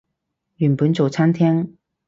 [0.55, 1.75] 原本做餐廳